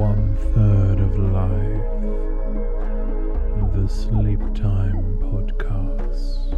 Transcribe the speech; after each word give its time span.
One 0.00 0.34
third 0.54 0.98
of 0.98 1.18
life, 1.18 1.90
the 3.74 3.86
Sleep 3.86 4.40
Time 4.54 5.18
Podcast. 5.20 6.56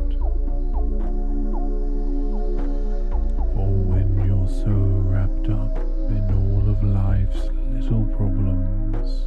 For 3.52 3.68
when 3.90 4.08
you're 4.24 4.46
so 4.46 4.70
wrapped 5.10 5.48
up 5.50 5.76
in 6.08 6.22
all 6.38 6.70
of 6.70 6.84
life's 6.84 7.50
little 7.72 8.04
problems 8.14 9.26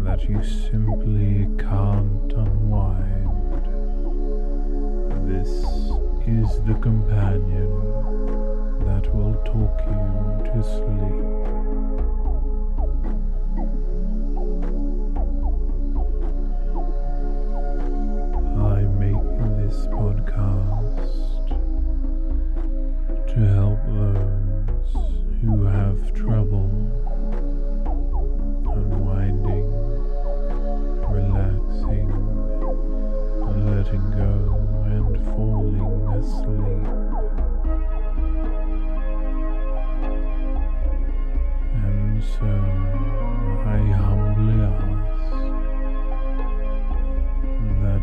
that 0.00 0.28
you 0.28 0.42
simply 0.44 1.48
can't 1.56 2.30
unwind, 2.30 3.64
this 5.26 5.48
is 6.28 6.60
the 6.66 6.76
companion 6.82 7.70
that 8.84 9.08
will 9.14 9.36
talk 9.46 9.80
you 9.88 10.52
to 10.52 10.62
sleep. 10.62 10.93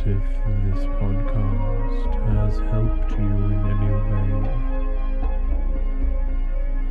If 0.05 0.23
this 0.65 0.81
podcast 0.97 2.09
has 2.33 2.53
helped 2.71 3.11
you 3.11 3.31
in 3.53 3.61
any 3.71 3.91
way, 4.09 4.31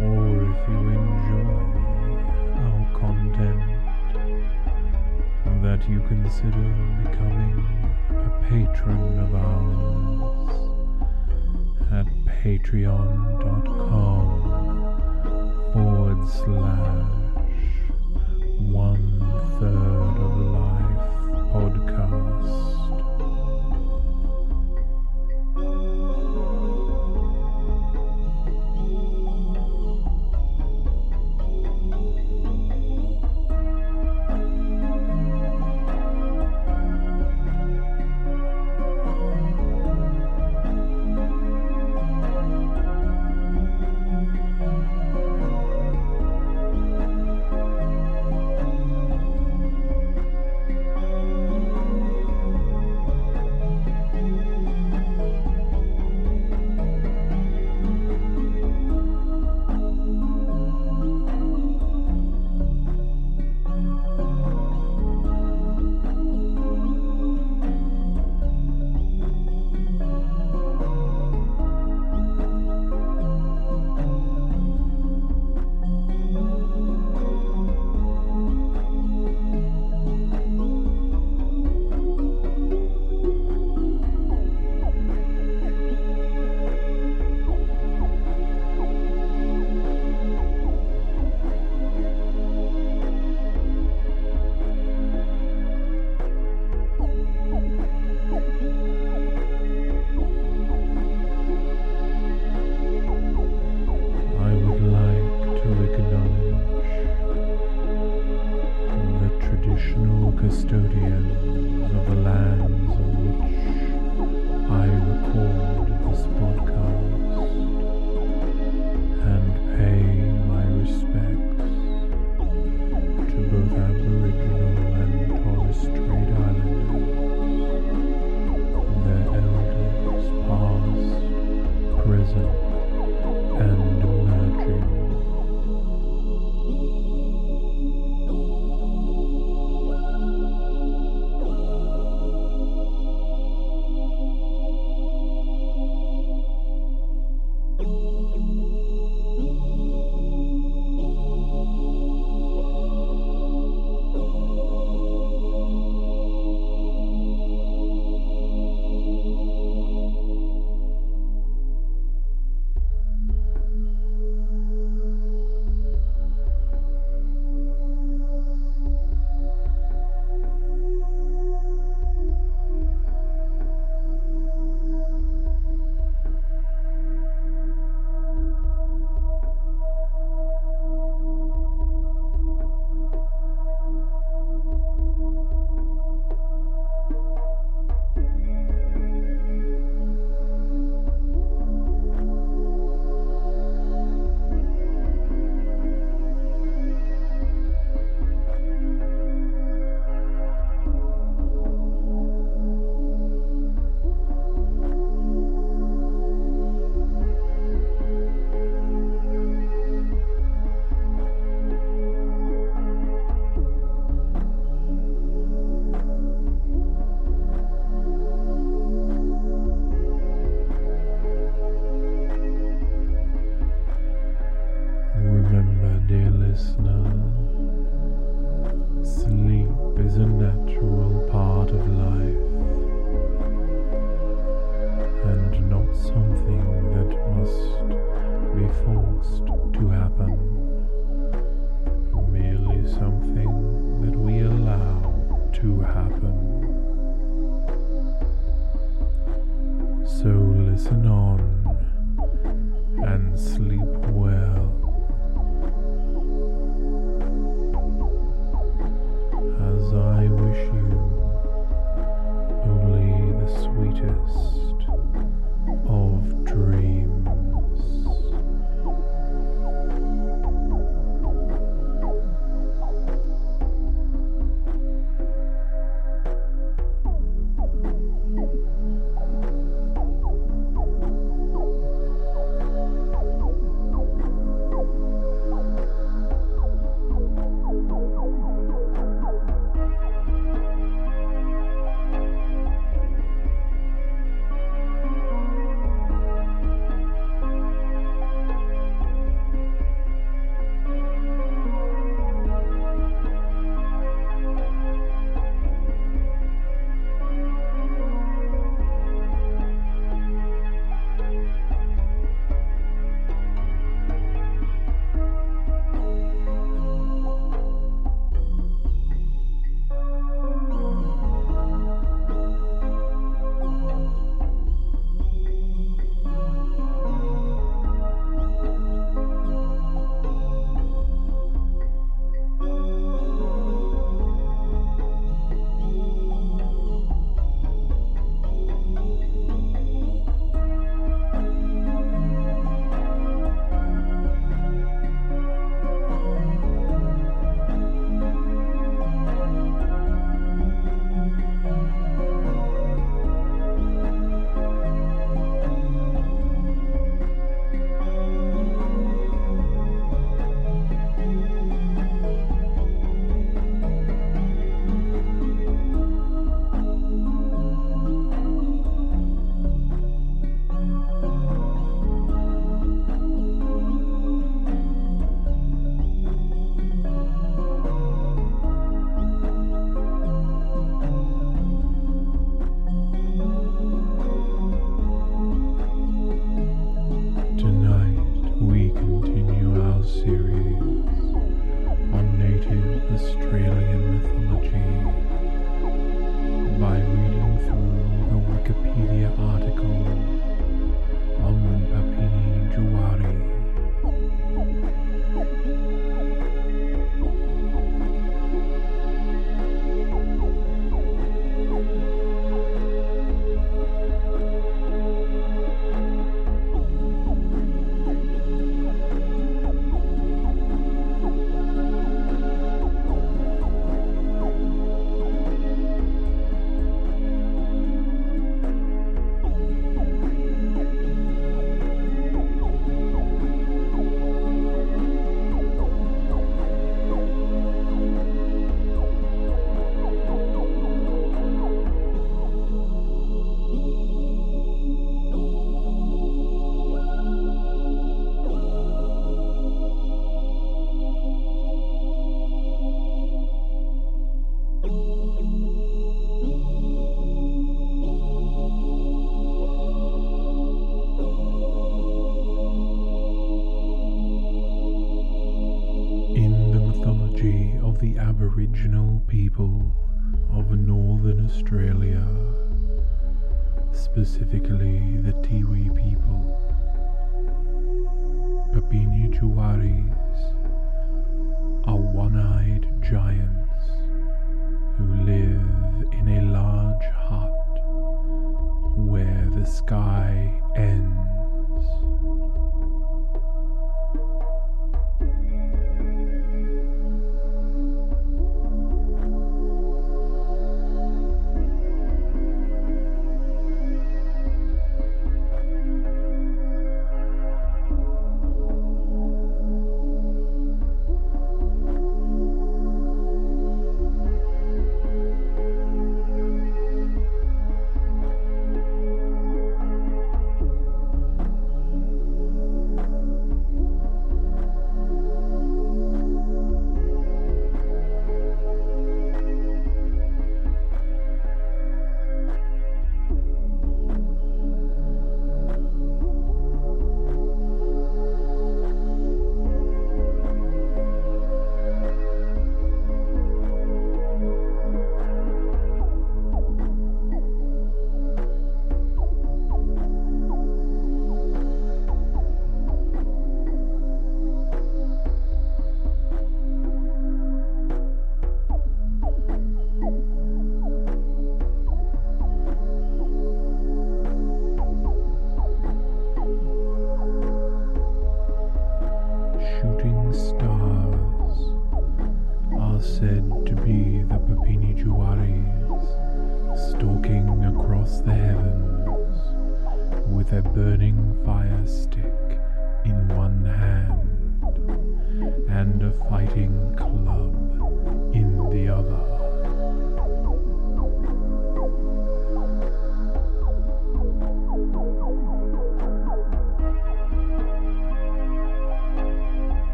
or 0.00 0.26
if 0.50 0.60
you 0.68 0.80
enjoy 0.98 1.50
our 2.62 2.82
content, 2.98 3.62
that 5.62 5.80
you 5.88 5.98
consider 6.06 6.66
becoming 7.02 7.54
a 8.10 8.30
patron 8.48 9.04
of 9.18 9.30
ours 9.34 10.50
at 11.92 12.06
patreon.com 12.42 14.28
forward 15.72 16.20
slash 16.28 17.10
one 18.58 19.06
third 19.58 20.09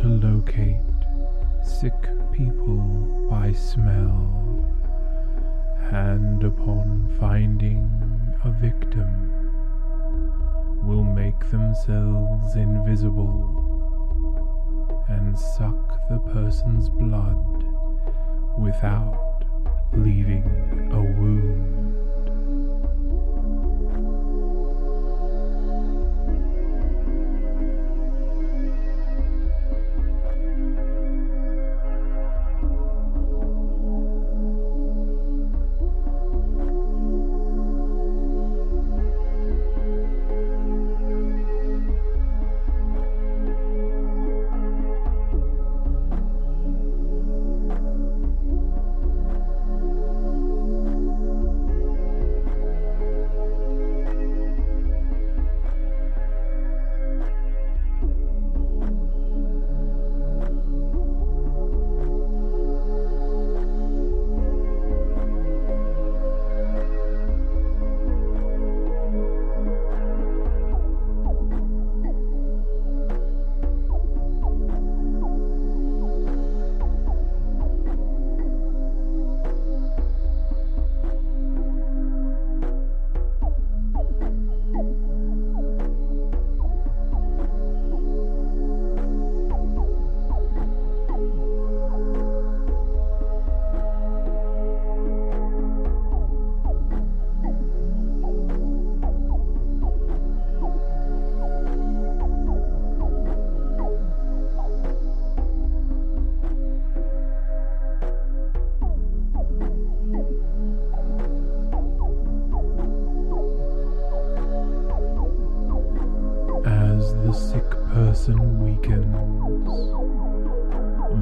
to 0.00 0.06
locate 0.06 0.76
sick 1.64 2.00
people 2.32 2.78
by 3.28 3.52
smell, 3.52 4.64
and 5.90 6.44
upon 6.44 7.08
finding 7.18 7.90
a 8.44 8.50
victim, 8.50 9.32
will 10.84 11.02
make 11.02 11.40
themselves 11.50 12.54
invisible 12.54 13.56
and 15.08 15.36
suck 15.36 16.08
the 16.08 16.20
person's 16.32 16.88
blood 16.88 17.64
without 18.56 19.42
leaving 19.94 20.44
a 20.92 21.00
wound. 21.00 21.77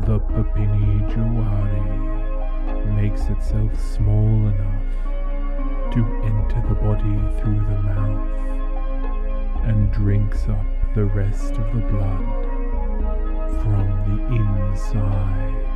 The 0.06 0.20
Papini 0.20 1.00
Juwari 1.10 1.84
makes 2.94 3.22
itself 3.22 3.76
small 3.76 4.46
enough 4.46 4.84
to 5.92 6.06
enter 6.22 6.62
the 6.68 6.74
body 6.76 7.18
through 7.40 7.58
the 7.66 7.82
mouth 7.82 8.30
and 9.64 9.90
drinks 9.90 10.46
up 10.48 10.64
the 10.94 11.04
rest 11.06 11.54
of 11.54 11.74
the 11.74 11.80
blood 11.88 12.24
from 13.64 13.86
the 14.06 14.16
inside. 14.36 15.75